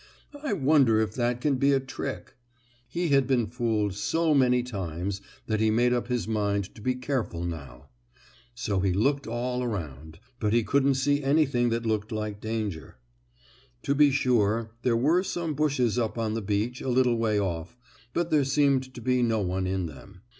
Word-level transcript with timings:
"I 0.41 0.53
wonder 0.53 0.99
if 0.99 1.13
that 1.13 1.41
can 1.41 1.57
be 1.57 1.73
a 1.73 1.79
trick?" 1.79 2.33
He 2.87 3.09
had 3.09 3.27
been 3.27 3.45
fooled 3.45 3.93
so 3.93 4.33
many 4.33 4.63
times 4.63 5.21
that 5.45 5.59
he 5.59 5.69
made 5.69 5.93
up 5.93 6.07
his 6.07 6.27
mind 6.27 6.73
to 6.73 6.81
be 6.81 6.95
careful 6.95 7.43
now. 7.45 7.89
So 8.55 8.79
he 8.79 8.93
looked 8.93 9.27
all 9.27 9.61
around, 9.61 10.17
but 10.39 10.53
he 10.53 10.63
couldn't 10.63 10.95
see 10.95 11.21
anything 11.23 11.69
that 11.69 11.85
looked 11.85 12.11
like 12.11 12.41
danger. 12.41 12.97
To 13.83 13.93
be 13.93 14.09
sure, 14.09 14.71
there 14.81 14.97
were 14.97 15.21
some 15.21 15.53
bushes 15.53 15.99
up 15.99 16.17
on 16.17 16.33
the 16.33 16.41
beach, 16.41 16.81
a 16.81 16.89
little 16.89 17.17
way 17.19 17.39
off, 17.39 17.77
but 18.11 18.31
there 18.31 18.43
seemed 18.43 18.95
to 18.95 19.01
be 19.01 19.21
no 19.21 19.41
one 19.41 19.67
in 19.67 19.85
them. 19.85 20.23